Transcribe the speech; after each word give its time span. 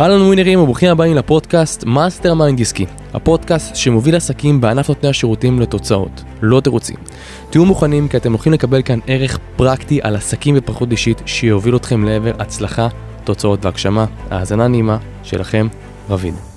אהלן 0.00 0.20
ווינרים 0.20 0.60
וברוכים 0.60 0.90
הבאים 0.90 1.16
לפודקאסט 1.16 1.84
מאסטר 1.84 2.34
מיינד 2.34 2.60
עסקי, 2.60 2.86
הפודקאסט 3.14 3.76
שמוביל 3.76 4.16
עסקים 4.16 4.60
בענף 4.60 4.88
נותני 4.88 5.08
השירותים 5.08 5.60
לתוצאות, 5.60 6.22
לא 6.42 6.60
תירוצים. 6.60 6.96
תהיו 7.50 7.64
מוכנים 7.64 8.08
כי 8.08 8.16
אתם 8.16 8.32
הולכים 8.32 8.52
לקבל 8.52 8.82
כאן 8.82 8.98
ערך 9.06 9.38
פרקטי 9.56 10.00
על 10.02 10.16
עסקים 10.16 10.54
וצמיחות 10.58 10.90
אישית 10.90 11.22
שיוביל 11.26 11.76
אתכם 11.76 12.04
לעבר 12.04 12.32
הצלחה, 12.38 12.88
תוצאות 13.24 13.64
והגשמה. 13.64 14.06
האזנה 14.30 14.68
נעימה 14.68 14.98
שלכם, 15.22 15.68
רביד. 16.10 16.49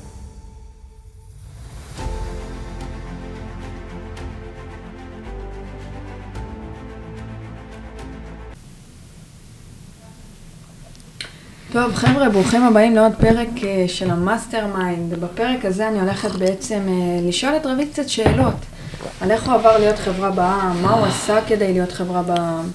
טוב 11.74 11.96
חבר'ה, 11.96 12.30
ברוכים 12.30 12.64
הבאים 12.64 12.96
לעוד 12.96 13.12
פרק 13.20 13.48
אה, 13.64 13.86
של 13.88 14.10
המאסטר 14.10 14.66
מיינד. 14.76 15.14
בפרק 15.14 15.66
הזה 15.66 15.88
אני 15.88 16.02
הולכת 16.02 16.32
בעצם 16.32 16.82
אה, 16.88 17.28
לשאול 17.28 17.54
את 17.56 17.66
רביד 17.66 17.88
קצת 17.92 18.10
שאלות. 18.10 18.54
על 19.22 19.32
איך 19.32 19.44
הוא 19.44 19.54
עבר 19.54 19.78
להיות 19.78 20.00
חברה 20.00 20.32
בע"מ, 20.32 20.82
מה 20.82 20.94
הוא 20.94 21.06
עשה 21.06 21.40
כדי 21.48 21.74
להיות 21.74 21.92
חברה 21.92 22.22
בע"מ, 22.22 22.66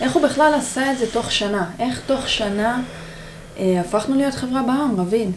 איך 0.00 0.12
הוא 0.12 0.22
בכלל 0.22 0.52
עשה 0.58 0.92
את 0.92 0.98
זה 0.98 1.06
תוך 1.12 1.32
שנה, 1.32 1.64
איך 1.78 2.00
תוך 2.06 2.28
שנה 2.28 2.80
אה, 3.58 3.80
הפכנו 3.80 4.16
להיות 4.16 4.34
חברה 4.34 4.62
בע"מ, 4.62 4.94
רביד. 5.00 5.30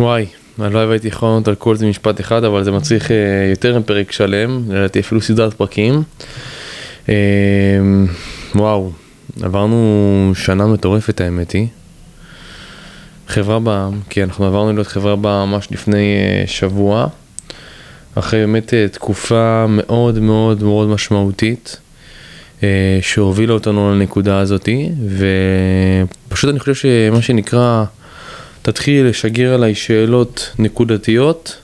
וואי, 0.00 0.26
אני 0.60 0.74
לא 0.74 0.90
הייתי 0.90 1.08
יכול 1.08 1.28
לענות 1.28 1.48
על 1.48 1.54
כל 1.54 1.76
זה 1.76 1.86
משפט 1.86 2.20
אחד, 2.20 2.44
אבל 2.44 2.64
זה 2.64 2.70
מצריך 2.70 3.10
אה, 3.10 3.16
יותר 3.50 3.78
מפרק 3.78 4.12
שלם, 4.12 4.62
לדעתי 4.68 5.00
אפילו 5.00 5.20
סדרת 5.20 5.54
פרקים. 5.54 6.02
אה, 7.08 7.14
וואו, 8.54 8.90
עברנו 9.42 10.32
שנה 10.34 10.66
מטורפת 10.66 11.20
האמת 11.20 11.52
היא. 11.52 11.66
חברה 13.28 13.58
בעם, 13.58 14.00
כי 14.10 14.22
אנחנו 14.22 14.44
עברנו 14.46 14.72
להיות 14.72 14.86
חברה 14.86 15.16
בעם 15.16 15.50
ממש 15.50 15.68
לפני 15.70 16.16
אה, 16.16 16.46
שבוע, 16.46 17.06
אחרי 18.14 18.40
באמת 18.40 18.74
אה, 18.74 18.88
תקופה 18.88 19.66
מאוד 19.68 20.18
מאוד 20.18 20.62
מאוד 20.62 20.88
משמעותית, 20.88 21.76
אה, 22.62 22.98
שהובילה 23.02 23.52
אותנו 23.52 23.94
לנקודה 23.94 24.38
הזאתי, 24.38 24.88
ופשוט 26.28 26.50
אני 26.50 26.58
חושב 26.60 26.74
שמה 26.74 27.22
שנקרא, 27.22 27.84
תתחיל 28.62 29.06
לשגר 29.06 29.54
עליי 29.54 29.74
שאלות 29.74 30.50
נקודתיות, 30.58 31.56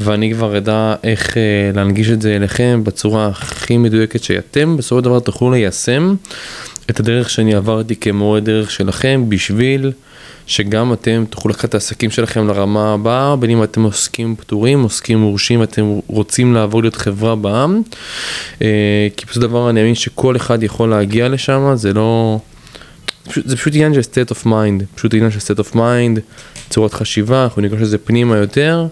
ואני 0.00 0.32
כבר 0.34 0.58
אדע 0.58 0.94
איך 1.04 1.36
להנגיש 1.74 2.10
את 2.10 2.22
זה 2.22 2.36
אליכם 2.36 2.80
בצורה 2.84 3.26
הכי 3.26 3.78
מדויקת 3.78 4.22
שאתם 4.22 4.76
בסופו 4.76 4.98
של 4.98 5.04
דבר 5.04 5.20
תוכלו 5.20 5.50
ליישם 5.50 6.14
את 6.90 7.00
הדרך 7.00 7.30
שאני 7.30 7.54
עברתי 7.54 7.96
כמורה 7.96 8.40
דרך 8.40 8.70
שלכם 8.70 9.24
בשביל 9.28 9.92
שגם 10.50 10.92
אתם 10.92 11.24
תוכלו 11.30 11.50
לקחת 11.50 11.64
את 11.64 11.74
העסקים 11.74 12.10
שלכם 12.10 12.48
לרמה 12.48 12.92
הבאה, 12.94 13.36
בין 13.36 13.50
אם 13.50 13.62
אתם 13.62 13.82
עוסקים 13.82 14.36
פטורים, 14.36 14.82
עוסקים 14.82 15.18
מורשים, 15.18 15.62
אתם 15.62 15.98
רוצים 16.06 16.54
לעבור 16.54 16.82
להיות 16.82 16.96
חברה 16.96 17.36
בעם, 17.36 17.82
אה, 18.62 19.08
כי 19.16 19.26
בסופו 19.26 19.40
דבר 19.46 19.70
אני 19.70 19.80
מאמין 19.80 19.94
שכל 19.94 20.36
אחד 20.36 20.62
יכול 20.62 20.90
להגיע 20.90 21.28
לשם, 21.28 21.70
זה 21.74 21.92
לא... 21.92 22.38
זה 23.34 23.56
פשוט 23.56 23.74
עניין 23.74 23.94
של 23.94 24.00
state 24.00 24.30
of 24.30 24.46
mind, 24.46 24.84
פשוט 24.94 25.14
עניין 25.14 25.30
של 25.30 25.38
state 25.38 25.58
of 25.58 25.74
mind, 25.74 26.20
צורת 26.70 26.94
חשיבה, 26.94 27.44
אנחנו 27.44 27.62
ניגש 27.62 27.80
לזה 27.80 27.98
פנימה 27.98 28.36
יותר, 28.36 28.86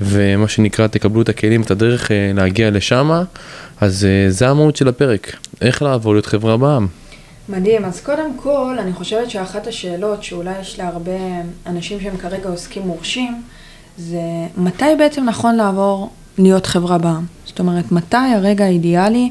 ומה 0.00 0.48
שנקרא 0.48 0.86
תקבלו 0.86 1.22
את 1.22 1.28
הכלים, 1.28 1.62
את 1.62 1.70
הדרך 1.70 2.10
אה, 2.10 2.32
להגיע 2.34 2.70
לשם, 2.70 3.10
אז 3.80 4.04
אה, 4.04 4.30
זה 4.30 4.48
המהות 4.48 4.76
של 4.76 4.88
הפרק, 4.88 5.36
איך 5.60 5.82
לעבור 5.82 6.14
להיות 6.14 6.26
חברה 6.26 6.56
בעם. 6.56 6.86
מדהים, 7.48 7.84
אז 7.84 8.00
קודם 8.00 8.30
כל, 8.36 8.76
אני 8.78 8.92
חושבת 8.92 9.30
שאחת 9.30 9.66
השאלות 9.66 10.24
שאולי 10.24 10.60
יש 10.60 10.78
להרבה 10.78 11.12
אנשים 11.66 12.00
שהם 12.00 12.16
כרגע 12.16 12.48
עוסקים 12.48 12.82
מורשים, 12.82 13.42
זה 13.98 14.20
מתי 14.56 14.84
בעצם 14.98 15.24
נכון 15.24 15.56
לעבור 15.56 16.10
להיות 16.38 16.66
חברה 16.66 16.98
בעם? 16.98 17.24
זאת 17.46 17.58
אומרת, 17.58 17.92
מתי 17.92 18.16
הרגע 18.16 18.64
האידיאלי 18.64 19.30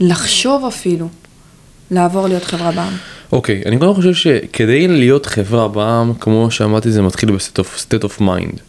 לחשוב 0.00 0.64
אפילו 0.64 1.08
לעבור 1.90 2.28
להיות 2.28 2.44
חברה 2.44 2.72
בעם? 2.72 2.92
אוקיי, 3.32 3.62
okay, 3.64 3.68
אני 3.68 3.78
קודם 3.78 3.94
חושב 3.94 4.14
שכדי 4.14 4.88
להיות 4.88 5.26
חברה 5.26 5.68
בעם, 5.68 6.14
כמו 6.14 6.50
שאמרתי, 6.50 6.90
זה 6.90 7.02
מתחיל 7.02 7.30
בסטט 7.30 8.04
אוף, 8.04 8.20
mind. 8.20 8.60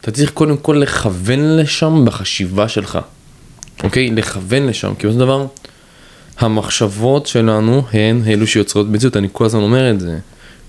אתה 0.00 0.10
צריך 0.10 0.30
קודם 0.30 0.56
כל 0.56 0.72
לכוון 0.72 1.56
לשם 1.56 2.04
בחשיבה 2.04 2.68
שלך, 2.68 2.98
אוקיי? 3.82 4.08
Okay? 4.08 4.12
לכוון 4.12 4.66
לשם, 4.66 4.94
כי 4.94 5.06
בסופו 5.06 5.12
של 5.12 5.18
דבר... 5.18 5.46
המחשבות 6.40 7.26
שלנו 7.26 7.82
הן 7.92 8.22
אלו 8.26 8.46
שיוצרות 8.46 8.86
מציאות, 8.88 9.16
אני 9.16 9.28
כל 9.32 9.44
הזמן 9.44 9.60
אומר 9.60 9.90
את 9.90 10.00
זה. 10.00 10.18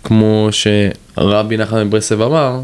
כמו 0.04 0.50
שרבי 0.52 1.58
נחמן 1.58 1.84
מברסלב 1.84 2.22
אמר, 2.22 2.62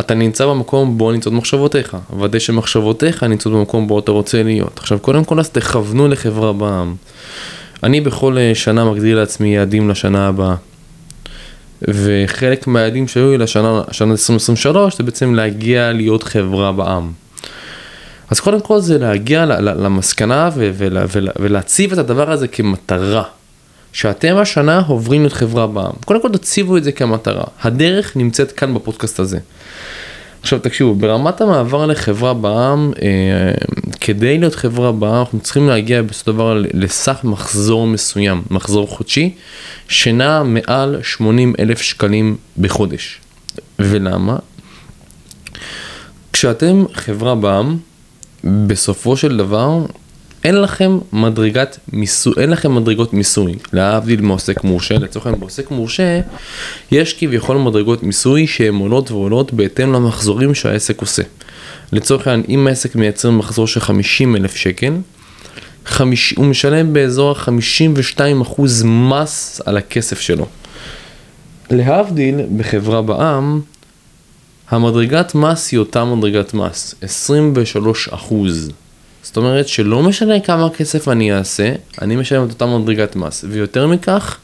אתה 0.00 0.14
נמצא 0.14 0.46
במקום 0.46 0.98
בו 0.98 1.12
נמצאות 1.12 1.34
מחשבותיך, 1.34 1.96
ודאי 2.20 2.40
שמחשבותיך 2.40 3.22
נמצאות 3.22 3.54
במקום 3.54 3.88
בו 3.88 3.98
אתה 3.98 4.12
רוצה 4.12 4.42
להיות. 4.42 4.78
עכשיו 4.78 4.98
קודם 4.98 5.24
כל 5.24 5.40
אז 5.40 5.50
תכוונו 5.50 6.08
לחברה 6.08 6.52
בעם. 6.52 6.94
אני 7.82 8.00
בכל 8.00 8.38
אה, 8.38 8.54
שנה 8.54 8.84
מגדיר 8.84 9.18
לעצמי 9.18 9.54
יעדים 9.54 9.90
לשנה 9.90 10.28
הבאה. 10.28 10.54
וחלק 11.82 12.66
מהיעדים 12.66 13.08
שהיו 13.08 13.30
לי 13.30 13.38
לשנה, 13.38 13.82
לשנה 13.90 14.12
2023 14.12 14.96
זה 14.96 15.02
בעצם 15.02 15.34
להגיע 15.34 15.92
להיות 15.92 16.22
חברה 16.22 16.72
בעם. 16.72 17.12
אז 18.30 18.40
קודם 18.40 18.60
כל 18.60 18.80
זה 18.80 18.98
להגיע 18.98 19.46
למסקנה 19.60 20.50
ולהציב 21.38 21.92
את 21.92 21.98
הדבר 21.98 22.30
הזה 22.30 22.48
כמטרה. 22.48 23.22
שאתם 23.92 24.36
השנה 24.36 24.82
עוברים 24.86 25.20
להיות 25.20 25.32
חברה 25.32 25.66
בעם. 25.66 25.92
קודם 26.04 26.22
כל 26.22 26.28
תציבו 26.32 26.76
את 26.76 26.84
זה 26.84 26.92
כמטרה. 26.92 27.44
הדרך 27.62 28.16
נמצאת 28.16 28.52
כאן 28.52 28.74
בפודקאסט 28.74 29.20
הזה. 29.20 29.38
עכשיו 30.42 30.58
תקשיבו, 30.58 30.94
ברמת 30.94 31.40
המעבר 31.40 31.86
לחברה 31.86 32.34
בעם, 32.34 32.92
אה, 33.02 33.08
כדי 34.00 34.38
להיות 34.38 34.54
חברה 34.54 34.92
בעם 34.92 35.14
אנחנו 35.14 35.40
צריכים 35.40 35.68
להגיע 35.68 36.02
בסופו 36.02 36.30
של 36.30 36.32
דבר 36.32 36.62
לסך 36.74 37.20
מחזור 37.24 37.86
מסוים, 37.86 38.42
מחזור 38.50 38.88
חודשי, 38.88 39.34
שנע 39.88 40.42
מעל 40.42 40.96
80 41.02 41.54
אלף 41.58 41.80
שקלים 41.80 42.36
בחודש. 42.58 43.20
ולמה? 43.78 44.36
כשאתם 46.32 46.84
חברה 46.94 47.34
בעם, 47.34 47.76
בסופו 48.44 49.16
של 49.16 49.36
דבר, 49.36 49.78
אין 50.44 50.60
לכם 50.60 50.98
מדרגת 51.12 51.78
מיסוי, 51.92 52.32
אין 52.40 52.50
לכם 52.50 52.74
מדרגות 52.74 53.12
מיסוי, 53.12 53.54
להבדיל 53.72 54.20
מעוסק 54.20 54.64
מורשה, 54.64 54.94
לצורך 54.98 55.26
העניין 55.26 55.40
בעוסק 55.40 55.70
מורשה, 55.70 56.20
יש 56.92 57.14
כביכול 57.18 57.56
מדרגות 57.56 58.02
מיסוי 58.02 58.46
שהן 58.46 58.74
עולות 58.74 59.10
ועולות 59.10 59.52
בהתאם 59.52 59.92
למחזורים 59.92 60.54
שהעסק 60.54 61.00
עושה. 61.00 61.22
לצורך 61.92 62.26
העניין, 62.26 62.46
אם 62.48 62.66
העסק 62.66 62.96
מייצר 62.96 63.30
מחזור 63.30 63.66
של 63.66 63.80
50 63.80 64.36
אלף 64.36 64.56
שקל, 64.56 64.94
חמיש, 65.86 66.34
הוא 66.36 66.46
משלם 66.46 66.92
באזור 66.92 67.30
ה-52% 67.30 68.62
מס 68.84 69.60
על 69.66 69.76
הכסף 69.76 70.20
שלו. 70.20 70.46
להבדיל, 71.70 72.40
בחברה 72.56 73.02
בע"מ, 73.02 73.60
המדרגת 74.70 75.34
מס 75.34 75.72
היא 75.72 75.78
אותה 75.78 76.04
מדרגת 76.04 76.54
מס, 76.54 76.94
23 77.02 78.08
אחוז. 78.08 78.70
זאת 79.22 79.36
אומרת 79.36 79.68
שלא 79.68 80.02
משנה 80.02 80.40
כמה 80.40 80.70
כסף 80.70 81.08
אני 81.08 81.32
אעשה, 81.32 81.72
אני 82.02 82.16
משלם 82.16 82.44
את 82.44 82.50
אותה 82.50 82.66
מדרגת 82.66 83.16
מס. 83.16 83.44
ויותר 83.48 83.86
מכך, 83.86 84.38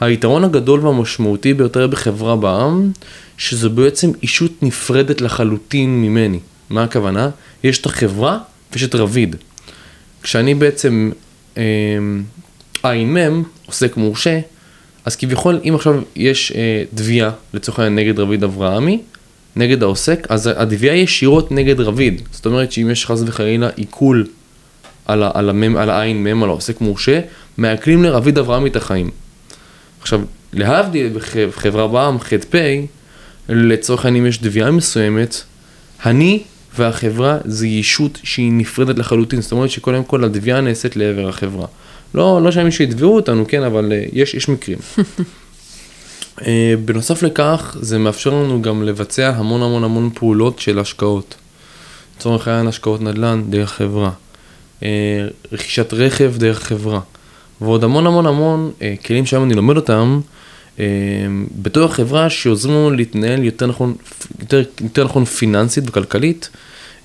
היתרון 0.00 0.44
הגדול 0.44 0.86
והמשמעותי 0.86 1.54
ביותר 1.54 1.86
בחברה 1.86 2.36
בע"מ, 2.36 2.92
שזו 3.38 3.70
בעצם 3.70 4.10
אישות 4.22 4.62
נפרדת 4.62 5.20
לחלוטין 5.20 6.02
ממני. 6.02 6.38
מה 6.70 6.82
הכוונה? 6.82 7.30
יש 7.64 7.78
את 7.78 7.86
החברה 7.86 8.38
ויש 8.72 8.84
את 8.84 8.94
רביד. 8.94 9.36
כשאני 10.22 10.54
בעצם 10.54 11.10
ע"מ, 12.82 13.16
אה, 13.16 13.28
עוסק 13.66 13.96
מורשה, 13.96 14.40
אז 15.04 15.16
כביכול 15.16 15.60
אם 15.68 15.74
עכשיו 15.74 16.02
יש 16.16 16.52
אה, 16.52 16.84
תביעה 16.94 17.30
לצורך 17.54 17.78
העניין 17.78 17.98
נגד 17.98 18.18
רביד 18.18 18.44
אברהמי, 18.44 19.00
נגד 19.56 19.82
העוסק, 19.82 20.26
אז 20.28 20.50
התביעה 20.56 20.96
ישירות 20.96 21.52
נגד 21.52 21.80
רביד. 21.80 22.22
זאת 22.32 22.46
אומרת 22.46 22.72
שאם 22.72 22.90
יש 22.90 23.06
חס 23.06 23.22
וחלילה 23.26 23.68
עיכול 23.76 24.26
על, 25.06 25.22
על, 25.34 25.50
המם, 25.50 25.76
על 25.76 25.90
העין 25.90 26.24
מם, 26.24 26.42
על 26.42 26.48
העוסק 26.48 26.80
מורשה, 26.80 27.20
מעקלים 27.58 28.02
לרביד 28.02 28.38
אברהם 28.38 28.66
את 28.66 28.76
החיים. 28.76 29.10
עכשיו, 30.00 30.20
להבדיל 30.52 31.18
בחברה 31.48 31.88
בע"מ, 31.88 32.18
ח"פ, 32.20 32.54
לצורך 33.48 34.04
העניין 34.04 34.26
יש 34.26 34.36
תביעה 34.36 34.70
מסוימת, 34.70 35.42
אני 36.06 36.42
והחברה 36.76 37.38
זה 37.44 37.66
ישות 37.66 38.18
שהיא 38.22 38.52
נפרדת 38.52 38.98
לחלוטין, 38.98 39.40
זאת 39.40 39.52
אומרת 39.52 39.70
שקודם 39.70 40.04
כל 40.04 40.24
התביעה 40.24 40.60
נעשית 40.60 40.96
לעבר 40.96 41.28
החברה. 41.28 41.66
לא, 42.14 42.40
לא 42.42 42.52
שאני 42.52 42.72
שיתבעו 42.72 43.16
אותנו, 43.16 43.44
כן, 43.48 43.62
אבל 43.62 43.92
uh, 43.92 44.10
יש, 44.12 44.34
יש 44.34 44.48
מקרים. 44.48 44.78
אה, 46.42 46.74
בנוסף 46.84 47.22
לכך, 47.22 47.76
זה 47.80 47.98
מאפשר 47.98 48.30
לנו 48.30 48.62
גם 48.62 48.82
לבצע 48.82 49.28
המון 49.36 49.62
המון 49.62 49.84
המון 49.84 50.10
פעולות 50.14 50.58
של 50.58 50.78
השקעות. 50.78 51.34
לצורך 52.16 52.48
העניין 52.48 52.66
השקעות 52.66 53.02
נדל"ן 53.02 53.44
דרך 53.50 53.72
חברה, 53.72 54.10
אה, 54.82 54.88
רכישת 55.52 55.92
רכב 55.92 56.34
דרך 56.38 56.62
חברה, 56.62 57.00
ועוד 57.60 57.84
המון 57.84 58.06
המון 58.06 58.26
המון 58.26 58.70
אה, 58.82 58.94
כלים 59.04 59.26
שהיום 59.26 59.44
אני 59.44 59.54
לומד 59.54 59.76
אותם, 59.76 60.20
בתור 61.62 61.84
החברה 61.84 62.30
שעוזרים 62.30 62.74
לנו 62.74 62.90
להתנהל 62.90 63.44
יותר 63.44 63.66
נכון, 63.66 63.94
יותר, 64.40 64.62
יותר 64.80 65.04
נכון 65.04 65.24
פיננסית 65.24 65.84
וכלכלית, 65.86 66.50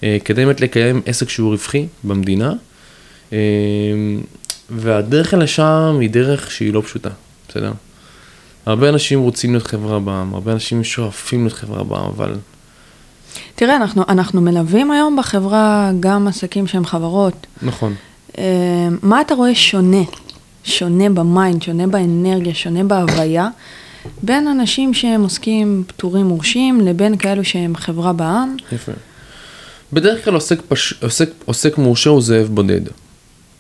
כדי 0.02 0.46
באמת 0.46 0.62
לקיים 0.62 1.02
עסק 1.06 1.30
שהוא 1.30 1.52
רווחי 1.52 1.88
במדינה. 2.04 2.54
והדרך 4.70 5.34
אל 5.34 5.42
השם 5.42 5.98
היא 6.02 6.10
דרך 6.10 6.52
שהיא 6.52 6.74
לא 6.74 6.82
פשוטה, 6.82 7.10
בסדר? 7.50 7.72
הרבה 8.70 8.90
אנשים 8.90 9.20
רוצים 9.20 9.52
להיות 9.52 9.68
חברה 9.68 10.00
בעם, 10.00 10.34
הרבה 10.34 10.52
אנשים 10.52 10.84
שואפים 10.84 11.44
להיות 11.44 11.54
חברה 11.54 11.84
בעם, 11.84 12.06
אבל 12.06 12.36
תראה, 13.56 13.76
אנחנו, 13.76 14.04
אנחנו 14.10 14.42
מלווים 14.42 14.92
היום 14.92 15.16
בחברה 15.20 15.92
גם 16.00 16.28
עסקים 16.28 16.68
שהם 16.68 16.86
חברות. 16.86 17.48
נכון. 17.62 17.96
אה, 18.38 18.44
מה 19.02 19.22
אתה 19.22 19.34
רואה 19.34 19.56
שונה? 19.56 20.04
שונה 20.64 21.10
ב 21.10 21.18
mind, 21.18 21.62
שונה 21.62 21.88
באנרגיה, 21.88 22.54
שונה 22.54 22.84
בהוויה, 22.84 23.48
בין 24.24 24.48
אנשים 24.48 24.94
שהם 24.94 25.22
עוסקים 25.22 25.84
פטורים 25.88 26.26
מורשים 26.26 26.82
לבין 26.82 27.18
כאלו 27.18 27.46
שהם 27.46 27.76
חברה 27.76 28.14
בע"מ. 28.14 28.56
יפה. 28.72 28.92
בדרך 29.94 30.26
כלל 30.26 30.34
עוסק, 30.34 30.62
פש... 30.68 30.94
עוסק, 31.04 31.30
עוסק 31.46 31.78
מורשה 31.78 32.10
הוא 32.10 32.22
זאב 32.22 32.48
בודד. 32.48 32.82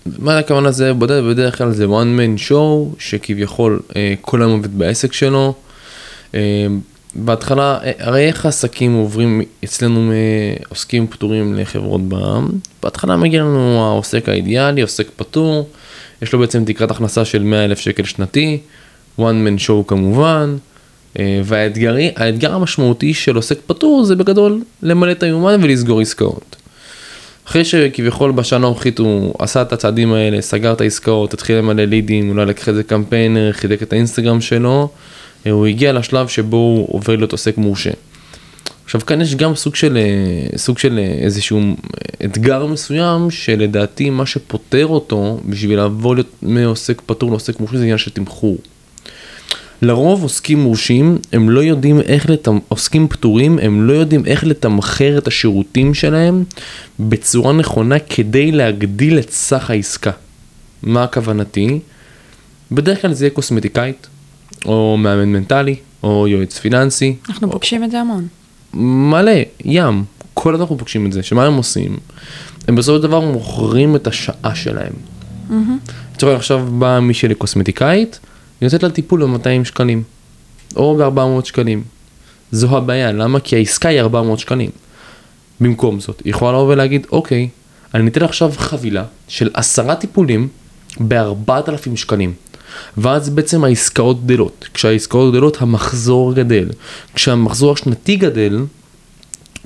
מה 0.06 0.38
הכוונה 0.38 0.72
זאב 0.72 1.00
בודד? 1.00 1.22
בדרך 1.30 1.57
כלל 1.57 1.72
זה 1.72 1.86
one 1.86 2.19
man 2.19 2.50
show 2.50 2.96
שכביכול 3.00 3.80
אה, 3.96 4.13
כל 4.22 4.42
היום 4.42 4.51
עובד 4.51 4.78
בעסק 4.78 5.13
שלו. 5.13 5.54
אה, 6.36 6.68
בהתחלה, 7.16 7.78
אה, 7.84 7.92
הרי 8.00 8.28
איך 8.28 8.46
העסקים 8.46 8.94
עוברים 8.94 9.42
אצלנו 9.63 10.12
מעוסקים 10.12 11.07
פטורים 11.07 11.54
לחברות 11.54 12.01
בע"מ? 12.01 12.50
בהתחלה 12.84 13.18
מגיע 13.18 13.42
לנו 13.42 13.86
העוסק 13.86 14.30
האידיאלי, 14.30 14.81
עוסק 14.81 15.07
פטור, 15.16 15.69
יש 16.22 16.34
לו 16.34 16.40
בעצם 16.40 16.66
תקרת 16.66 16.92
הכנסה 16.92 17.25
של 17.25 17.44
100 17.44 17.66
אלף 17.66 17.80
שקל 17.80 18.04
שנתי, 18.04 18.60
one 19.19 19.22
man 19.22 19.68
show 19.68 19.88
כמובן, 19.88 20.57
אה, 21.19 21.42
והאתגר 21.44 22.54
המשמעותי 22.54 23.13
של 23.13 23.36
עוסק 23.36 23.57
פטור 23.66 24.04
זה 24.04 24.16
בגדול 24.16 24.62
למלא 24.81 25.12
את 25.12 25.24
היומן 25.24 25.63
ולסגור 25.63 26.02
עסקאות. 26.02 26.56
אחרי 27.50 27.66
שכביכול 27.66 28.31
בשנה 28.31 28.68
הנוכחית 28.68 29.00
הוא 29.00 29.34
עשה 29.40 29.62
את 29.62 29.74
הצעדים 29.74 30.13
האלה, 30.13 30.42
סגר 30.42 30.74
את 30.74 30.81
העסקאות, 30.81 31.34
התחיל 31.34 31.57
למלא 31.57 31.84
לידים, 31.84 32.30
אולי 32.30 32.46
לקח 32.46 32.69
איזה 32.69 32.84
קמפיינר, 32.84 33.51
חידק 33.51 33.84
את 33.84 33.94
האינסטגרם 33.94 34.42
שלו, 34.42 34.90
אה, 35.46 35.51
הוא 35.51 35.66
הגיע 35.66 35.94
לשלב 35.94 36.28
שבו 36.28 36.57
הוא 36.57 36.88
עובר 36.92 37.16
להיות 37.16 37.31
עוסק 37.31 37.57
מורשה. 37.57 37.90
עכשיו 38.86 39.01
כאן 39.06 39.22
יש 39.22 39.36
גם 39.36 39.56
סוג 39.56 39.75
של, 39.75 39.98
אה, 39.98 40.57
סוג 40.57 40.78
של 40.78 41.00
איזשהו 41.22 41.60
אתגר 42.25 42.66
מסוים 42.66 43.31
שלדעתי 43.31 44.10
מה 44.10 44.25
שפותר 44.25 44.88
אותו 44.88 45.40
בשביל 45.45 45.78
לעבור 45.78 46.16
מעוסק 46.42 47.02
פטור 47.06 47.30
לעוסק 47.30 47.60
מורשה 47.60 47.78
זה 47.78 47.84
עניין 47.84 47.98
של 47.98 48.12
תמחור. 48.12 48.57
לרוב 49.81 50.24
עוסקים 50.24 50.60
מורשים, 50.60 51.18
הם 51.34 51.50
לא 51.50 51.60
יודעים 51.60 52.02
איך, 52.02 52.30
לתמ... 52.30 52.60
עוסקים 52.68 53.08
פטורים, 53.08 53.60
הם 53.62 53.88
לא 53.88 53.94
יודעים 53.94 54.26
איך 54.26 54.44
לתמחר 54.44 55.18
את 55.18 55.28
השירותים 55.28 55.94
שלהם 55.94 56.44
בצורה 57.00 57.54
נכונה 57.54 58.00
כדי 58.00 58.52
להגדיל 58.52 59.20
את 59.20 59.30
סך 59.30 59.70
העסקה. 59.70 60.12
מה 60.84 61.04
הכוונתי? 61.04 61.80
בדרך 62.72 63.02
כלל 63.02 63.14
זה 63.14 63.26
יהיה 63.26 63.34
קוסמטיקאית, 63.34 64.08
או 64.66 64.98
מאמן 64.98 65.30
מנטלי, 65.30 65.76
או 66.04 66.28
יועץ 66.28 66.58
פיננסי. 66.58 67.16
אנחנו 67.30 67.48
או... 67.48 67.52
פוגשים 67.52 67.84
את 67.84 67.92
זה 67.92 68.00
המון. 68.00 68.28
מלא, 68.74 69.31
ים, 69.66 70.04
כל 70.34 70.54
הזמן 70.54 70.62
אנחנו 70.62 70.78
פוגשים 70.78 71.06
את 71.06 71.14
זה, 71.14 71.24
שמה 71.24 71.46
הם 71.46 71.54
עושים? 71.54 71.98
הם 72.68 72.76
בסופו 72.76 72.98
של 72.98 73.04
דבר 73.04 73.20
מוכרים 73.20 73.96
את 73.96 74.08
השעה 74.08 74.56
שלהם. 74.56 74.94
Mm-hmm. 75.50 76.26
עכשיו 76.26 76.68
באה 76.80 77.00
מישהי 77.00 77.30
לקוסמטיקאית, 77.30 78.20
היא 78.61 78.67
נותנת 78.67 78.83
לה 78.83 78.89
טיפול 78.89 79.25
ב-200 79.25 79.65
שקלים, 79.65 80.03
או 80.75 80.97
ב-400 80.97 81.45
שקלים. 81.45 81.83
זו 82.51 82.77
הבעיה, 82.77 83.11
למה? 83.11 83.39
כי 83.39 83.56
העסקה 83.56 83.89
היא 83.89 84.00
400 84.00 84.39
שקלים. 84.39 84.69
במקום 85.61 86.00
זאת, 86.00 86.21
היא 86.25 86.31
יכולה 86.33 86.51
לבוא 86.51 86.73
ולהגיד, 86.73 87.07
אוקיי, 87.11 87.50
אני 87.94 88.09
אתן 88.09 88.23
עכשיו 88.23 88.51
חבילה 88.57 89.03
של 89.27 89.50
עשרה 89.53 89.95
טיפולים 89.95 90.47
ב-4,000 91.07 91.95
שקלים. 91.95 92.33
ואז 92.97 93.29
בעצם 93.29 93.63
העסקאות 93.63 94.25
גדלות. 94.25 94.69
כשהעסקאות 94.73 95.33
גדלות 95.33 95.61
המחזור 95.61 96.33
גדל. 96.33 96.69
כשהמחזור 97.15 97.73
השנתי 97.73 98.15
גדל, 98.15 98.65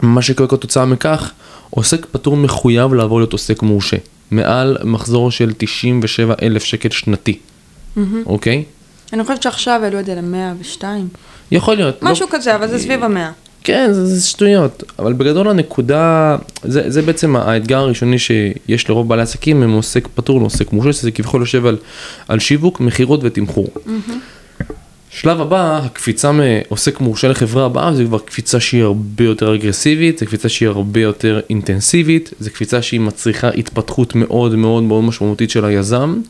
מה 0.01 0.21
שקורה 0.21 0.49
כתוצאה 0.49 0.85
מכך, 0.85 1.31
עוסק 1.69 2.05
פטור 2.11 2.37
מחויב 2.37 2.93
לעבור 2.93 3.19
להיות 3.19 3.33
עוסק 3.33 3.61
מורשה. 3.61 3.97
מעל 4.31 4.77
מחזור 4.83 5.31
של 5.31 5.51
97 5.57 6.35
אלף 6.41 6.63
שקל 6.63 6.89
שנתי. 6.89 7.39
אוקיי? 7.97 8.63
Mm-hmm. 8.63 8.69
Okay? 8.69 8.82
אני 9.13 9.23
חושבת 9.23 9.41
שעכשיו 9.41 9.79
העלו 9.83 9.99
את 9.99 10.05
זה 10.05 10.15
ל-102. 10.15 10.83
יכול 11.51 11.75
להיות. 11.75 12.03
לא- 12.03 12.11
משהו 12.11 12.25
לא... 12.25 12.37
כזה, 12.37 12.55
אבל 12.55 12.67
זה 12.67 12.79
סביב 12.79 13.03
המאה. 13.03 13.31
כן, 13.63 13.89
זה, 13.93 14.05
זה 14.05 14.27
שטויות, 14.27 14.83
אבל 14.99 15.13
בגדול 15.13 15.49
הנקודה, 15.49 16.37
זה, 16.63 16.89
זה 16.89 17.01
בעצם 17.01 17.35
האתגר 17.35 17.77
הראשוני 17.77 18.19
שיש 18.19 18.89
לרוב 18.89 19.09
בעלי 19.09 19.21
עסקים, 19.21 19.63
הם 19.63 19.71
עוסק 19.71 20.07
פטור 20.15 20.39
לעוסק 20.39 20.73
מורשה, 20.73 21.01
זה 21.01 21.11
כביכול 21.11 21.41
יושב 21.41 21.65
על, 21.65 21.77
על 22.27 22.39
שיווק, 22.39 22.79
מכירות 22.79 23.19
ותמחור. 23.23 23.67
Mm-hmm. 23.75 24.11
שלב 25.09 25.41
הבא, 25.41 25.77
הקפיצה 25.83 26.31
מעוסק 26.31 26.99
מורשה 26.99 27.27
לחברה 27.27 27.65
הבאה, 27.65 27.93
זה 27.93 28.05
כבר 28.05 28.19
קפיצה 28.19 28.59
שהיא 28.59 28.83
הרבה 28.83 29.23
יותר 29.23 29.55
אגרסיבית, 29.55 30.17
זה 30.17 30.25
קפיצה 30.25 30.49
שהיא 30.49 30.69
הרבה 30.69 30.99
יותר 30.99 31.39
אינטנסיבית, 31.49 32.33
זה 32.39 32.49
קפיצה 32.49 32.81
שהיא 32.81 32.99
מצריכה 32.99 33.49
התפתחות 33.49 34.15
מאוד 34.15 34.55
מאוד 34.55 34.83
מאוד 34.83 35.03
משמעותית 35.03 35.49
של 35.49 35.65
היזם. 35.65 36.21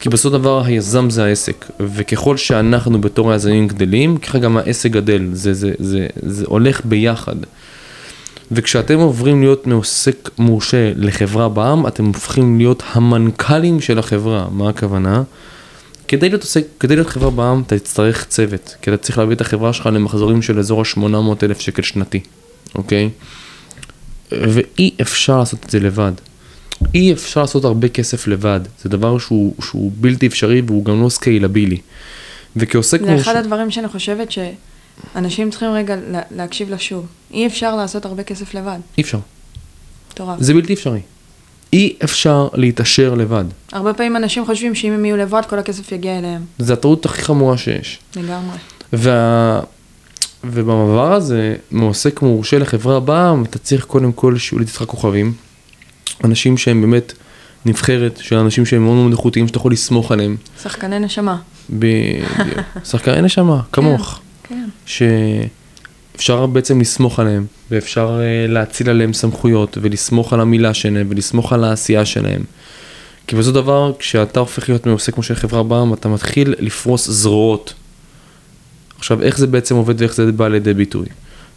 כי 0.00 0.08
בסופו 0.08 0.38
דבר 0.38 0.64
היזם 0.64 1.10
זה 1.10 1.24
העסק, 1.24 1.66
וככל 1.80 2.36
שאנחנו 2.36 3.00
בתור 3.00 3.32
היזמים 3.32 3.68
גדלים, 3.68 4.16
ככה 4.16 4.38
גם 4.38 4.56
העסק 4.56 4.90
גדל, 4.90 5.28
זה, 5.32 5.54
זה, 5.54 5.72
זה, 5.78 6.06
זה 6.22 6.44
הולך 6.48 6.80
ביחד. 6.84 7.36
וכשאתם 8.52 8.98
עוברים 8.98 9.40
להיות 9.40 9.66
מעוסק 9.66 10.30
מורשה 10.38 10.92
לחברה 10.96 11.48
בעם, 11.48 11.86
אתם 11.86 12.04
הופכים 12.04 12.58
להיות 12.58 12.82
המנכ"לים 12.92 13.80
של 13.80 13.98
החברה, 13.98 14.48
מה 14.50 14.68
הכוונה? 14.68 15.22
כדי 16.08 16.28
להיות, 16.28 16.42
עוסק, 16.42 16.64
כדי 16.80 16.96
להיות 16.96 17.08
חברה 17.08 17.30
בעם 17.30 17.62
אתה 17.66 17.78
תצטרך 17.78 18.24
צוות, 18.24 18.76
כי 18.82 18.90
אתה 18.90 18.96
צריך 18.96 19.18
להביא 19.18 19.36
את 19.36 19.40
החברה 19.40 19.72
שלך 19.72 19.86
למחזורים 19.86 20.42
של 20.42 20.58
אזור 20.58 20.80
ה-800 20.80 21.44
אלף 21.44 21.60
שקל 21.60 21.82
שנתי, 21.82 22.20
אוקיי? 22.74 23.10
ואי 24.32 24.90
אפשר 25.00 25.38
לעשות 25.38 25.64
את 25.64 25.70
זה 25.70 25.80
לבד. 25.80 26.12
אי 26.94 27.12
אפשר 27.12 27.40
לעשות 27.40 27.64
הרבה 27.64 27.88
כסף 27.88 28.26
לבד, 28.26 28.60
זה 28.82 28.88
דבר 28.88 29.18
שהוא, 29.18 29.54
שהוא 29.62 29.92
בלתי 29.94 30.26
אפשרי 30.26 30.60
והוא 30.66 30.84
גם 30.84 31.02
לא 31.02 31.08
סקיילבילי. 31.08 31.78
וכעוסק. 32.56 33.00
זה 33.02 33.16
אחד 33.16 33.36
הדברים 33.36 33.70
שאני 33.70 33.88
חושבת 33.88 34.28
שאנשים 34.30 35.50
צריכים 35.50 35.70
רגע 35.70 35.96
להקשיב 36.30 36.70
לשוב. 36.70 37.06
אי 37.30 37.46
אפשר 37.46 37.76
לעשות 37.76 38.04
הרבה 38.04 38.22
כסף 38.22 38.54
לבד. 38.54 38.78
אי 38.98 39.02
אפשר. 39.02 39.18
מטורף. 40.12 40.40
זה 40.40 40.54
בלתי 40.54 40.74
אפשרי. 40.74 41.00
אי 41.72 41.96
אפשר 42.04 42.48
להתעשר 42.54 43.14
לבד. 43.14 43.44
הרבה 43.72 43.94
פעמים 43.94 44.16
אנשים 44.16 44.46
חושבים 44.46 44.74
שאם 44.74 44.92
הם 44.92 45.04
יהיו 45.04 45.16
לבד, 45.16 45.42
כל 45.48 45.58
הכסף 45.58 45.92
יגיע 45.92 46.18
אליהם. 46.18 46.44
זה 46.58 46.72
הטעות 46.72 47.04
הכי 47.04 47.22
חמורה 47.22 47.58
שיש. 47.58 47.98
לגמרי. 48.16 48.56
וה... 48.92 49.60
ובמעבר 50.44 51.12
הזה, 51.12 51.56
מעוסק 51.70 52.22
מורשה 52.22 52.58
לחברה 52.58 52.96
הבאה, 52.96 53.34
אתה 53.42 53.58
צריך 53.58 53.84
קודם 53.84 54.12
כל 54.12 54.38
שיהיו 54.38 54.58
לי 54.58 54.64
איתך 54.64 54.84
כוכבים. 54.86 55.32
אנשים 56.24 56.58
שהם 56.58 56.80
באמת 56.80 57.12
נבחרת, 57.66 58.18
של 58.22 58.36
אנשים 58.36 58.66
שהם 58.66 58.84
מאוד 58.84 58.96
מאוד 58.96 59.12
איכותיים, 59.12 59.48
שאתה 59.48 59.58
יכול 59.58 59.72
לסמוך 59.72 60.12
עליהם. 60.12 60.36
שחקני 60.62 60.98
נשמה. 60.98 61.36
בדיוק. 61.70 62.28
שחקני 62.84 63.22
נשמה, 63.22 63.60
כמוך. 63.72 64.20
כן, 64.42 64.54
כן. 64.86 65.44
שאפשר 66.14 66.46
בעצם 66.46 66.80
לסמוך 66.80 67.20
עליהם, 67.20 67.46
ואפשר 67.70 68.18
uh, 68.18 68.50
להציל 68.50 68.90
עליהם 68.90 69.12
סמכויות, 69.12 69.78
ולסמוך 69.80 70.32
על 70.32 70.40
המילה 70.40 70.74
שלהם, 70.74 71.06
ולסמוך 71.10 71.52
על 71.52 71.64
העשייה 71.64 72.04
שלהם. 72.04 72.42
כי 73.26 73.36
בסופו 73.36 73.60
דבר, 73.60 73.92
כשאתה 73.98 74.40
הופך 74.40 74.68
להיות 74.68 74.86
מעוסק 74.86 75.14
כמו 75.14 75.22
של 75.22 75.34
חברה 75.34 75.62
בעם, 75.62 75.94
אתה 75.94 76.08
מתחיל 76.08 76.54
לפרוס 76.58 77.10
זרועות. 77.10 77.74
עכשיו, 78.98 79.22
איך 79.22 79.38
זה 79.38 79.46
בעצם 79.46 79.76
עובד 79.76 80.00
ואיך 80.00 80.14
זה 80.14 80.32
בא 80.32 80.48
לידי 80.48 80.74
ביטוי? 80.74 81.06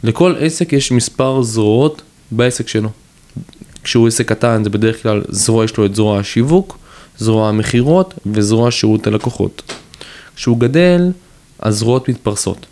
לכל 0.03 0.35
עסק 0.39 0.73
יש 0.73 0.91
מספר 0.91 1.41
זרועות 1.41 2.01
בעסק 2.31 2.67
שלו. 2.67 2.89
כשהוא 3.83 4.07
עסק 4.07 4.29
קטן 4.29 4.63
זה 4.63 4.69
בדרך 4.69 5.03
כלל 5.03 5.21
זרוע, 5.29 5.65
יש 5.65 5.77
לו 5.77 5.85
את 5.85 5.95
זרוע 5.95 6.19
השיווק, 6.19 6.77
זרוע 7.17 7.49
המכירות 7.49 8.13
וזרוע 8.25 8.71
שירות 8.71 9.07
הלקוחות. 9.07 9.73
כשהוא 10.35 10.59
גדל, 10.59 11.11
הזרועות 11.59 12.09
מתפרסות. 12.09 12.65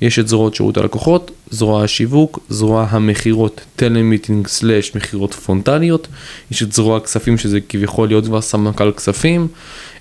יש 0.00 0.18
את 0.18 0.28
זרועות 0.28 0.54
שירות 0.54 0.76
הלקוחות, 0.76 1.30
זרוע 1.50 1.84
השיווק, 1.84 2.38
זרוע 2.48 2.86
המכירות, 2.90 3.60
טלמיטינג 3.76 4.46
slash 4.46 4.94
מכירות 4.94 5.34
פרונטליות, 5.34 6.08
יש 6.50 6.62
את 6.62 6.72
זרוע 6.72 6.96
הכספים 6.96 7.38
שזה 7.38 7.60
כביכול 7.68 8.08
להיות 8.08 8.24
כבר 8.24 8.40
סמנכ"ל 8.40 8.92
כספים, 8.92 9.48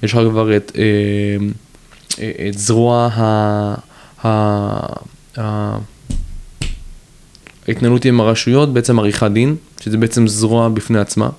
יש 0.03 0.13
לך 0.13 0.19
כבר 0.29 0.57
את, 0.57 0.72
אה, 0.77 0.84
אה, 2.19 2.50
את 2.50 2.57
זרוע 2.57 3.10
ה... 3.13 3.75
ה, 4.24 4.29
ה 5.38 5.77
ההתנהלות 7.67 8.05
עם 8.05 8.22
הרשויות, 8.22 8.74
בעצם 8.74 9.00
עריכת 9.00 9.31
דין, 9.31 9.55
שזה 9.82 9.98
בעצם 9.98 10.27
זרוע 10.27 10.70
בפני 10.70 11.00
עצמה. 11.00 11.29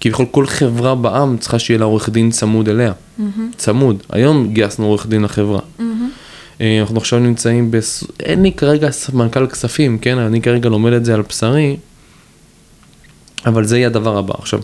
כביכול 0.00 0.26
כל 0.30 0.46
חברה 0.46 0.94
בעם 0.94 1.36
צריכה 1.38 1.58
שיהיה 1.58 1.78
לה 1.78 1.84
עורך 1.84 2.08
דין 2.08 2.30
צמוד 2.30 2.68
אליה. 2.68 2.92
Mm-hmm. 2.92 3.22
צמוד. 3.56 4.02
היום 4.10 4.52
גייסנו 4.52 4.86
עורך 4.86 5.06
דין 5.06 5.22
לחברה. 5.22 5.58
Mm-hmm. 5.58 5.82
אה, 6.60 6.80
אנחנו 6.80 6.96
עכשיו 6.96 7.18
נמצאים, 7.18 7.70
בס... 7.70 8.04
אין 8.20 8.42
לי 8.42 8.52
כרגע 8.52 8.90
סמנכ"ל 8.90 9.46
כספים, 9.46 9.98
כן? 9.98 10.18
אני 10.18 10.40
כרגע 10.42 10.68
לומד 10.68 10.92
את 10.92 11.04
זה 11.04 11.14
על 11.14 11.22
בשרי, 11.28 11.76
אבל 13.46 13.64
זה 13.64 13.76
יהיה 13.76 13.86
הדבר 13.86 14.18
הבא. 14.18 14.34
עכשיו, 14.38 14.60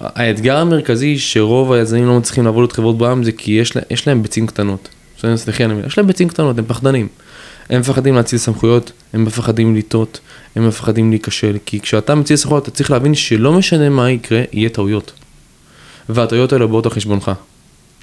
האתגר 0.00 0.56
המרכזי 0.56 1.18
שרוב 1.18 1.72
היזמים 1.72 2.06
לא 2.06 2.18
מצליחים 2.18 2.44
לעבוד 2.44 2.64
את 2.64 2.72
חברות 2.72 2.98
בעם 2.98 3.24
זה 3.24 3.32
כי 3.32 3.52
יש, 3.52 3.76
לה, 3.76 3.82
יש 3.90 4.08
להם 4.08 4.22
ביצים 4.22 4.46
קטנות. 4.46 4.88
סליחה, 5.36 5.64
אני 5.64 5.72
מבין, 5.72 5.86
יש 5.86 5.98
להם 5.98 6.06
ביצים 6.06 6.28
קטנות, 6.28 6.58
הם 6.58 6.64
פחדנים. 6.64 7.08
הם 7.70 7.80
מפחדים 7.80 8.14
להציל 8.14 8.38
סמכויות, 8.38 8.92
הם 9.12 9.24
מפחדים 9.24 9.76
לטעות, 9.76 10.20
הם 10.56 10.68
מפחדים 10.68 11.10
להיכשל, 11.10 11.56
כי 11.66 11.80
כשאתה 11.80 12.14
מציל 12.14 12.36
סמכויות 12.36 12.62
אתה 12.62 12.70
צריך 12.70 12.90
להבין 12.90 13.14
שלא 13.14 13.52
משנה 13.52 13.88
מה 13.88 14.10
יקרה, 14.10 14.42
יהיה 14.52 14.68
טעויות. 14.68 15.12
והטעויות 16.08 16.52
האלה 16.52 16.66
באות 16.66 16.86
על 16.86 16.92
חשבונך. 16.92 17.30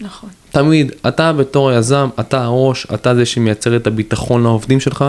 נכון. 0.01 0.29
תמיד, 0.51 0.91
אתה 1.07 1.33
בתור 1.33 1.69
היזם, 1.69 2.09
אתה 2.19 2.43
הראש, 2.43 2.88
אתה 2.93 3.15
זה 3.15 3.25
שמייצר 3.25 3.75
את 3.75 3.88
הביטחון 3.88 4.43
לעובדים 4.43 4.79
שלך, 4.79 5.05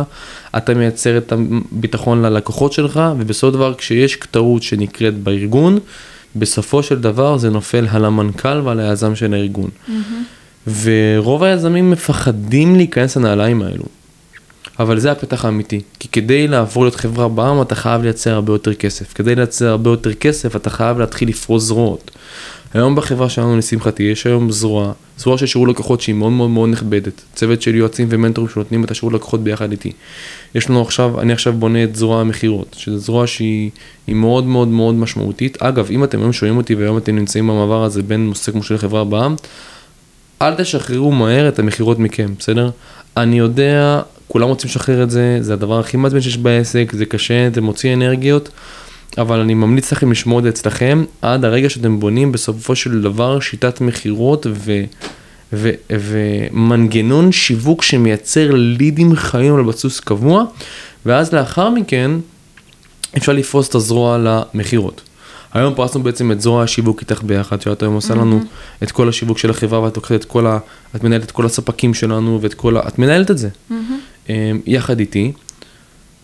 אתה 0.57 0.75
מייצר 0.75 1.19
את 1.19 1.33
הביטחון 1.33 2.23
ללקוחות 2.23 2.73
שלך, 2.73 3.01
ובסופו 3.19 3.47
של 3.47 3.55
דבר 3.55 3.75
כשיש 3.75 4.19
טעות 4.31 4.63
שנקראת 4.63 5.19
בארגון, 5.19 5.79
בסופו 6.37 6.83
של 6.83 7.01
דבר 7.01 7.37
זה 7.37 7.51
נופל 7.51 7.87
על 7.91 8.05
המנכ"ל 8.05 8.61
ועל 8.65 8.81
היזם 8.81 9.17
של 9.17 9.35
הארגון. 9.35 9.71
Mm-hmm. 9.71 10.71
ורוב 10.83 11.43
היזמים 11.43 11.91
מפחדים 11.91 12.77
להיכנס 12.77 13.17
לנעליים 13.17 13.63
האלו. 13.63 13.85
אבל 14.79 14.99
זה 14.99 15.13
הפתח 15.13 15.45
האמיתי, 15.45 15.81
כי 15.99 16.09
כדי 16.09 16.49
לעבור 16.49 16.85
להיות 16.85 16.95
חברה 16.95 17.29
בעם 17.29 17.63
אתה 17.63 17.75
חייב 17.75 18.03
לייצר 18.03 18.35
הרבה 18.35 18.53
יותר 18.53 18.75
כסף, 18.75 19.13
כדי 19.13 19.35
לייצר 19.35 19.69
הרבה 19.69 19.91
יותר 19.91 20.15
כסף 20.15 20.57
אתה 20.57 20.71
חייב 20.71 20.99
להתחיל 20.99 21.29
לפרוס 21.29 21.65
זרועות. 21.65 22.11
היום 22.75 22.95
בחברה 22.95 23.29
שלנו 23.29 23.59
לשמחתי 23.59 24.03
יש 24.03 24.27
היום 24.27 24.51
זרוע, 24.51 24.93
זרוע 25.19 25.39
של 25.39 25.47
שירות 25.47 25.69
לקוחות 25.69 26.01
שהיא 26.01 26.15
מאוד 26.15 26.33
מאוד 26.33 26.51
מאוד 26.51 26.69
נכבדת, 26.69 27.23
צוות 27.35 27.63
של 27.63 27.75
יועצים 27.75 28.09
ומנטורים 28.11 28.51
שנותנים 28.51 28.85
את 28.85 28.91
השירות 28.91 29.13
לקוחות 29.13 29.45
ביחד 29.45 29.71
איתי. 29.71 29.93
יש 30.55 30.71
לנו 30.71 30.83
עכשיו, 30.83 31.21
אני 31.21 31.33
עכשיו 31.33 31.53
בונה 31.53 31.85
את 31.85 31.97
זרוע 31.97 32.21
המכירות, 32.21 32.77
שזו 32.79 32.99
זרוע 32.99 33.27
שהיא 33.27 33.71
מאוד 34.09 34.45
מאוד 34.45 34.69
מאוד 34.69 34.95
משמעותית. 34.95 35.63
אגב, 35.63 35.89
אם 35.91 36.05
אתם 36.05 36.21
היום 36.21 36.33
שומעים 36.33 36.57
אותי 36.57 36.75
והיום 36.75 36.99
אתם 36.99 37.17
נמצאים 37.17 37.47
במעבר 37.47 37.85
הזה 37.85 38.03
בין 38.03 38.27
מושג 38.27 38.53
כמו 38.53 38.63
של 38.63 38.79
חברה 38.79 39.05
בעם, 39.05 39.37
אל 40.43 40.55
תשחררו 40.55 41.13
מהר 41.13 41.49
את 41.49 41.59
המכירות 41.59 41.99
מכם, 41.99 42.35
בסדר? 42.39 42.71
אני 43.17 43.39
יודע, 43.39 44.01
כולם 44.29 44.49
רוצים 44.49 44.71
לשחרר 44.71 45.03
את 45.03 45.11
זה, 45.11 45.39
זה 45.41 45.53
הדבר 45.53 45.81
הכי 45.81 45.97
מעצבן 45.97 46.21
שיש 46.21 46.37
בעסק, 46.37 46.93
זה 46.93 47.07
קשה, 47.07 47.49
זה 47.55 47.61
מוציא 47.61 47.95
אנרגיות. 47.95 48.49
אבל 49.19 49.41
אני 49.41 49.55
ממליץ 49.55 49.93
לכם 49.93 50.13
לשמור 50.13 50.39
את 50.39 50.45
זה 50.45 50.49
אצלכם 50.49 51.05
עד 51.23 51.45
הרגע 51.45 51.71
שאתם 51.71 52.01
בונים 52.01 52.33
בסופו 52.33 52.77
של 52.77 53.03
דבר 53.03 53.41
שיטת 53.41 53.81
מכירות 53.81 54.47
ו... 54.51 54.85
ו- 55.53 55.71
ומנגנון 55.91 57.33
שיווק 57.33 57.83
שמייצר 57.83 58.51
לידים 58.51 59.17
חיים 59.17 59.55
על 59.55 59.63
בסיס 59.63 60.01
קבוע, 60.01 60.45
ואז 61.07 61.33
לאחר 61.33 61.71
מכן 61.71 62.11
אפשר 63.17 63.33
לפרוס 63.33 63.69
את 63.69 63.75
הזרוע 63.75 64.19
למכירות. 64.19 65.01
היום 65.55 65.75
פרסנו 65.75 66.03
בעצם 66.03 66.33
את 66.33 66.41
זרוע 66.41 66.63
השיווק 66.63 67.01
איתך 67.01 67.23
ביחד, 67.23 67.61
שאת 67.61 67.83
היום 67.83 67.95
עושה 67.95 68.15
לנו 68.15 68.41
mm-hmm. 68.41 68.85
את 68.85 68.91
כל 68.91 69.09
השיווק 69.09 69.39
של 69.39 69.51
החברה 69.51 69.81
ואת 69.81 69.97
לוקחת 69.97 70.15
את 70.15 70.25
כל 70.25 70.47
ה... 70.47 70.59
את 70.97 71.05
מנהלת 71.05 71.25
את 71.25 71.31
כל 71.31 71.47
הספקים 71.47 71.95
שלנו 71.95 72.39
ואת 72.43 72.55
כל 72.55 72.77
ה... 72.77 72.89
את 72.89 72.99
מנהלת 72.99 73.31
את 73.31 73.39
זה. 73.39 73.49
Mm-hmm. 73.49 73.75
יחד 74.67 75.01
איתי. 75.01 75.33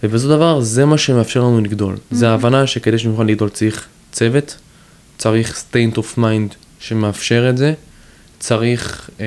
ובסופו 0.03 0.29
דבר 0.29 0.61
זה 0.61 0.85
מה 0.85 0.99
שמאפשר 0.99 1.41
לנו 1.41 1.61
לגדול. 1.61 1.95
Mm-hmm. 1.95 2.15
זה 2.15 2.29
ההבנה 2.29 2.67
שכדי 2.67 2.99
שנוכל 2.99 3.25
לגדול 3.25 3.49
צריך 3.49 3.87
צוות, 4.13 4.57
צריך 5.19 5.65
state 5.73 5.97
of 5.97 6.19
mind 6.19 6.55
שמאפשר 6.81 7.51
את 7.51 7.57
זה, 7.57 7.75
צריך 8.39 9.11
אה, 9.21 9.27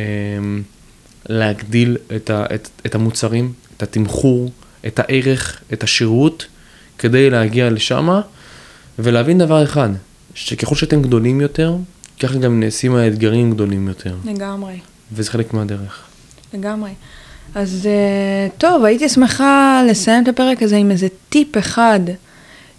להגדיל 1.29 1.97
את, 2.15 2.29
ה, 2.29 2.45
את, 2.55 2.69
את 2.85 2.95
המוצרים, 2.95 3.53
את 3.77 3.83
התמחור, 3.83 4.51
את 4.87 4.99
הערך, 4.99 5.61
את 5.73 5.83
השירות, 5.83 6.45
כדי 6.97 7.29
להגיע 7.29 7.69
לשם 7.69 8.19
ולהבין 8.99 9.37
דבר 9.37 9.63
אחד, 9.63 9.89
שככל 10.33 10.75
שאתם 10.75 11.01
גדולים 11.01 11.41
יותר, 11.41 11.75
ככה 12.19 12.37
גם 12.37 12.59
נעשים 12.59 12.95
האתגרים 12.95 13.51
גדולים 13.51 13.87
יותר. 13.87 14.15
לגמרי. 14.25 14.79
וזה 15.11 15.31
חלק 15.31 15.53
מהדרך. 15.53 16.03
לגמרי. 16.53 16.91
אז 17.55 17.87
אה, 17.89 18.49
טוב, 18.57 18.85
הייתי 18.85 19.09
שמחה 19.09 19.81
לסיים 19.89 20.23
את 20.23 20.27
הפרק 20.27 20.63
הזה 20.63 20.77
עם 20.77 20.91
איזה 20.91 21.07
טיפ 21.29 21.57
אחד 21.57 21.99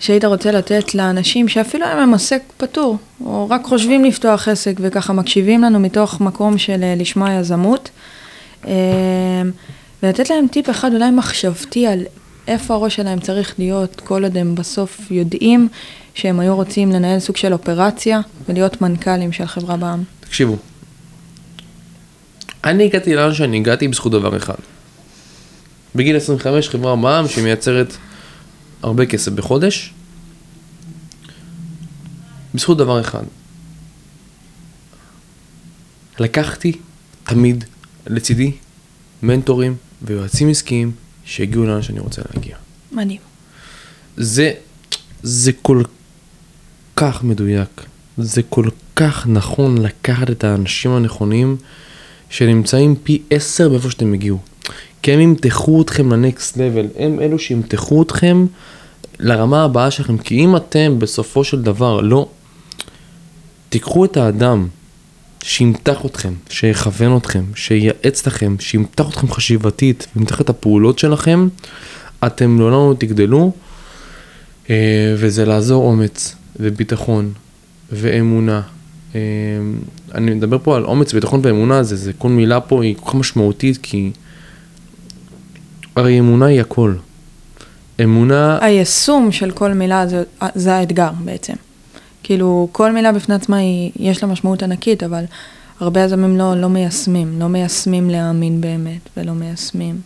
שהיית 0.00 0.24
רוצה 0.24 0.52
לתת 0.52 0.94
לאנשים 0.94 1.48
שאפילו 1.48 1.86
אם 1.86 1.98
הם 1.98 2.14
עסק 2.14 2.42
פטור, 2.56 2.96
או 3.24 3.46
רק 3.50 3.64
חושבים 3.64 4.04
לפתוח 4.04 4.48
עסק 4.48 4.74
וככה 4.80 5.12
מקשיבים 5.12 5.62
לנו 5.62 5.80
מתוך 5.80 6.20
מקום 6.20 6.58
של 6.58 6.82
אה, 6.82 6.94
לשמוע 6.96 7.32
יזמות, 7.32 7.90
אה, 8.66 8.72
ולתת 10.02 10.30
להם 10.30 10.46
טיפ 10.48 10.70
אחד 10.70 10.94
אולי 10.94 11.10
מחשבתי 11.10 11.86
על 11.86 12.02
איפה 12.48 12.74
הראש 12.74 12.96
שלהם 12.96 13.20
צריך 13.20 13.54
להיות 13.58 14.00
כל 14.00 14.24
עוד 14.24 14.36
הם 14.36 14.54
בסוף 14.54 15.10
יודעים 15.10 15.68
שהם 16.14 16.40
היו 16.40 16.56
רוצים 16.56 16.92
לנהל 16.92 17.18
סוג 17.18 17.36
של 17.36 17.52
אופרציה 17.52 18.20
ולהיות 18.48 18.82
מנכ"לים 18.82 19.32
של 19.32 19.46
חברה 19.46 19.76
בעם. 19.76 20.02
תקשיבו, 20.20 20.56
אני 22.68 22.84
הגעתי 22.84 23.14
לאן 23.14 23.34
שאני 23.34 23.56
הגעתי 23.56 23.88
בזכות 23.88 24.12
דבר 24.12 24.36
אחד. 24.36 24.54
בגיל 25.94 26.16
25 26.16 26.68
חברה 26.68 26.96
מע"מ 26.96 27.28
שמייצרת 27.28 27.96
הרבה 28.82 29.06
כסף 29.06 29.32
בחודש, 29.32 29.92
בזכות 32.54 32.78
דבר 32.78 33.00
אחד. 33.00 33.22
לקחתי 36.20 36.72
תמיד 37.24 37.64
לצידי 38.06 38.52
מנטורים 39.22 39.76
ויועצים 40.02 40.48
עסקיים 40.48 40.92
שהגיעו 41.24 41.64
לאן 41.64 41.82
שאני 41.82 42.00
רוצה 42.00 42.22
להגיע. 42.34 42.56
מדהים. 42.92 43.20
זה, 44.16 44.52
זה 45.22 45.52
כל 45.62 45.82
כך 46.96 47.24
מדויק, 47.24 47.84
זה 48.18 48.42
כל 48.42 48.68
כך 48.96 49.26
נכון 49.26 49.78
לקחת 49.78 50.30
את 50.30 50.44
האנשים 50.44 50.90
הנכונים 50.90 51.56
שנמצאים 52.30 52.94
פי 53.02 53.22
עשר 53.30 53.68
מאיפה 53.68 53.90
שאתם 53.90 54.12
הגיעו. 54.12 54.38
כי 55.02 55.12
הם 55.12 55.20
ימתחו 55.20 55.82
אתכם 55.82 56.12
לנקסט 56.12 56.56
לבל, 56.56 56.86
הם 56.98 57.20
אלו 57.20 57.38
שימתחו 57.38 58.02
אתכם 58.02 58.46
לרמה 59.18 59.64
הבאה 59.64 59.90
שלכם, 59.90 60.18
כי 60.18 60.34
אם 60.34 60.56
אתם 60.56 60.98
בסופו 60.98 61.44
של 61.44 61.62
דבר 61.62 62.00
לא 62.00 62.28
תיקחו 63.68 64.04
את 64.04 64.16
האדם 64.16 64.68
שימתח 65.42 66.06
אתכם, 66.06 66.32
שיכוון 66.48 67.16
אתכם, 67.16 67.44
שייעץ 67.54 68.26
לכם, 68.26 68.56
שימתח 68.60 69.08
אתכם 69.08 69.32
חשיבתית 69.32 70.06
וימתח 70.16 70.40
את 70.40 70.48
הפעולות 70.48 70.98
שלכם, 70.98 71.48
אתם 72.26 72.58
לעולם 72.58 72.90
לא 72.90 72.94
תגדלו, 72.98 73.52
אה, 74.70 75.14
וזה 75.16 75.44
לעזור 75.44 75.84
אומץ 75.84 76.34
וביטחון 76.60 77.32
ואמונה 77.92 78.62
אמ, 79.14 79.18
אני 80.14 80.34
מדבר 80.34 80.58
פה 80.58 80.76
על 80.76 80.84
אומץ, 80.84 81.12
ביטחון 81.12 81.40
ואמונה, 81.42 81.82
זה, 81.82 81.96
זה 81.96 82.12
כל 82.12 82.28
מילה 82.28 82.60
פה 82.60 82.82
היא 82.82 82.94
כל 83.00 83.10
כך 83.10 83.14
משמעותית, 83.14 83.78
כי 83.82 84.10
הרי 85.96 86.18
אמונה 86.18 86.46
היא 86.46 86.60
הכל. 86.60 86.94
אמונה... 88.04 88.58
היישום 88.60 89.32
של 89.32 89.50
כל 89.50 89.72
מילה 89.72 90.06
זה, 90.06 90.22
זה 90.54 90.74
האתגר 90.74 91.10
בעצם. 91.24 91.54
כאילו, 92.22 92.68
כל 92.72 92.92
מילה 92.92 93.12
בפני 93.12 93.34
עצמה 93.34 93.56
היא, 93.56 93.90
יש 93.96 94.22
לה 94.22 94.28
משמעות 94.28 94.62
ענקית, 94.62 95.02
אבל 95.02 95.24
הרבה 95.80 96.00
יזמים 96.00 96.36
לא, 96.36 96.60
לא 96.60 96.68
מיישמים, 96.68 97.40
לא 97.40 97.48
מיישמים 97.48 98.10
להאמין 98.10 98.60
באמת, 98.60 99.08
ולא 99.16 99.32
מיישמים 99.32 100.00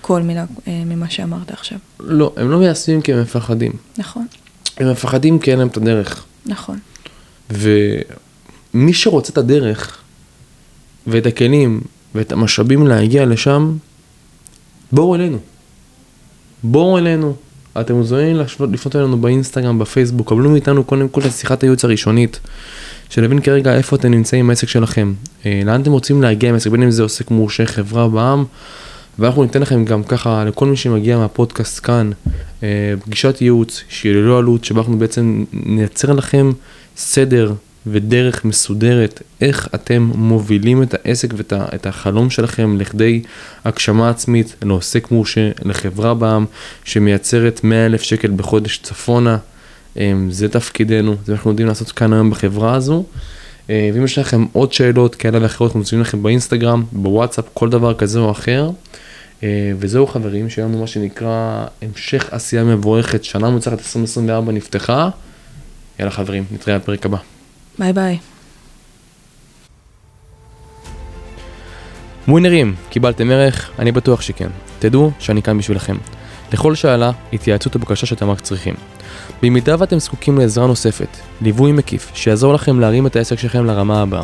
כל 0.00 0.22
מילה 0.22 0.44
אה, 0.68 0.82
ממה 0.86 1.10
שאמרת 1.10 1.50
עכשיו. 1.50 1.78
לא, 2.00 2.32
הם 2.36 2.50
לא 2.50 2.58
מיישמים 2.58 3.02
כי 3.02 3.12
הם 3.12 3.22
מפחדים. 3.22 3.72
נכון. 3.98 4.26
הם 4.76 4.90
מפחדים 4.90 5.38
כי 5.38 5.50
אין 5.50 5.58
להם 5.58 5.68
את 5.68 5.76
הדרך. 5.76 6.24
נכון. 6.46 6.78
ומי 8.74 8.92
שרוצה 8.92 9.32
את 9.32 9.38
הדרך 9.38 9.98
ואת 11.06 11.26
הכלים 11.26 11.80
ואת 12.14 12.32
המשאבים 12.32 12.86
להגיע 12.86 13.26
לשם, 13.26 13.76
בואו 14.92 15.14
אלינו. 15.14 15.38
בואו 16.62 16.98
אלינו. 16.98 17.34
אתם 17.80 17.94
מוזמנים 17.94 18.36
לפנות 18.72 18.96
אלינו 18.96 19.20
באינסטגרם, 19.20 19.78
בפייסבוק, 19.78 20.28
קבלו 20.28 20.50
מאיתנו 20.50 20.84
קודם 20.84 21.08
כל 21.08 21.20
את 21.20 21.32
שיחת 21.32 21.62
הייעוץ 21.62 21.84
הראשונית, 21.84 22.40
שנבין 23.10 23.40
כרגע 23.40 23.76
איפה 23.76 23.96
אתם 23.96 24.10
נמצאים 24.10 24.44
עם 24.44 24.50
העסק 24.50 24.68
שלכם, 24.68 25.14
אה, 25.46 25.60
לאן 25.64 25.82
אתם 25.82 25.92
רוצים 25.92 26.22
להגיע 26.22 26.48
עם 26.48 26.54
העסק, 26.54 26.70
בין 26.70 26.82
אם 26.82 26.90
זה 26.90 27.02
עוסק 27.02 27.30
מורשה, 27.30 27.66
חברה 27.66 28.08
בעם, 28.08 28.44
ואנחנו 29.18 29.42
ניתן 29.42 29.62
לכם 29.62 29.84
גם 29.84 30.04
ככה, 30.04 30.44
לכל 30.44 30.66
מי 30.66 30.76
שמגיע 30.76 31.18
מהפודקאסט 31.18 31.80
כאן, 31.86 32.10
אה, 32.62 32.94
פגישת 33.04 33.36
ייעוץ 33.40 33.84
שהיא 33.88 34.12
ללא 34.12 34.38
עלות, 34.38 34.64
שבה 34.64 34.80
אנחנו 34.80 34.98
בעצם 34.98 35.44
נייצר 35.52 36.12
לכם 36.12 36.52
סדר 36.96 37.52
ודרך 37.86 38.44
מסודרת, 38.44 39.22
איך 39.40 39.68
אתם 39.74 40.10
מובילים 40.14 40.82
את 40.82 40.94
העסק 40.94 41.28
ואת 41.36 41.86
החלום 41.86 42.30
שלכם 42.30 42.80
לכדי 42.80 43.22
הגשמה 43.64 44.10
עצמית 44.10 44.56
לעוסק 44.62 45.10
מורשה, 45.10 45.50
לחברה 45.64 46.14
בעם 46.14 46.44
שמייצרת 46.84 47.60
100 47.64 47.86
אלף 47.86 48.02
שקל 48.02 48.30
בחודש 48.36 48.78
צפונה. 48.82 49.38
אמ, 49.96 50.30
זה 50.30 50.48
תפקידנו, 50.48 51.16
זה 51.24 51.32
אנחנו 51.32 51.50
יודעים 51.50 51.68
לעשות 51.68 51.92
כאן 51.92 52.12
היום 52.12 52.30
בחברה 52.30 52.74
הזו. 52.74 53.04
אה, 53.70 53.90
ואם 53.94 54.04
יש 54.04 54.18
לכם 54.18 54.46
עוד 54.52 54.72
שאלות 54.72 55.14
כאלה 55.14 55.42
ואחרות, 55.42 55.76
אנחנו 55.76 56.00
לכם 56.00 56.22
באינסטגרם, 56.22 56.84
בוואטסאפ, 56.92 57.44
כל 57.54 57.68
דבר 57.70 57.94
כזה 57.94 58.18
או 58.18 58.30
אחר. 58.30 58.70
אה, 59.42 59.72
וזהו 59.78 60.06
חברים, 60.06 60.50
שיהיה 60.50 60.68
לנו 60.68 60.80
מה 60.80 60.86
שנקרא 60.86 61.64
המשך 61.82 62.28
עשייה 62.30 62.64
מבורכת, 62.64 63.24
שנה 63.24 63.50
מוצלחת 63.50 63.78
2024 63.78 64.52
נפתחה. 64.52 65.08
יאללה 65.98 66.10
חברים, 66.10 66.44
נתראה 66.52 66.78
בפרק 66.78 67.06
הבא. 67.06 67.18
ביי 67.78 67.92
ביי. 67.92 68.18
ווינרים, 72.28 72.74
קיבלתם 72.90 73.30
ערך? 73.30 73.70
אני 73.78 73.92
בטוח 73.92 74.20
שכן. 74.20 74.48
תדעו 74.78 75.10
שאני 75.18 75.42
כאן 75.42 75.58
בשבילכם. 75.58 75.96
לכל 76.52 76.74
שאלה, 76.74 77.10
התייעצות 77.32 77.76
ובקשה 77.76 78.06
שאתם 78.06 78.30
רק 78.30 78.40
צריכים. 78.40 78.74
במידה 79.42 79.76
ואתם 79.78 79.98
זקוקים 79.98 80.38
לעזרה 80.38 80.66
נוספת, 80.66 81.08
ליווי 81.40 81.72
מקיף, 81.72 82.10
שיעזור 82.14 82.54
לכם 82.54 82.80
להרים 82.80 83.06
את 83.06 83.16
העסק 83.16 83.38
שלכם 83.38 83.64
לרמה 83.64 84.02
הבאה, 84.02 84.22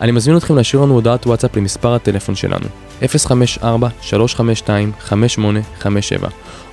אני 0.00 0.12
מזמין 0.12 0.36
אתכם 0.36 0.56
להשאיר 0.56 0.82
לנו 0.82 0.94
הודעת 0.94 1.26
וואטסאפ 1.26 1.56
למספר 1.56 1.94
הטלפון 1.94 2.34
שלנו, 2.34 2.66
054-352-5857, 3.02 3.04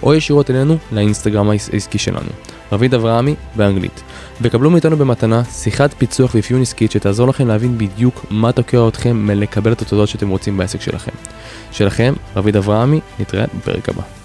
או 0.03 0.13
ישירות 0.13 0.49
אלינו 0.49 0.77
לאינסטגרם 0.91 1.49
העסקי 1.49 1.97
שלנו, 1.97 2.29
רביד 2.73 2.93
אברהמי 2.93 3.35
באנגלית, 3.55 4.03
וקבלו 4.41 4.69
מאיתנו 4.69 4.97
במתנה 4.97 5.43
שיחת 5.43 5.93
פיצוח 5.97 6.35
ואפיון 6.35 6.61
עסקית 6.61 6.91
שתעזור 6.91 7.27
לכם 7.27 7.47
להבין 7.47 7.77
בדיוק 7.77 8.25
מה 8.29 8.51
תוקע 8.51 8.87
אתכם 8.87 9.17
מלקבל 9.27 9.71
את 9.71 9.81
התודות 9.81 10.09
שאתם 10.09 10.29
רוצים 10.29 10.57
בעסק 10.57 10.81
שלכם. 10.81 11.11
שלכם, 11.71 12.13
רביד 12.35 12.55
אברהמי, 12.55 12.99
נתראה 13.19 13.45
בפרק 13.57 13.89
הבא. 13.89 14.22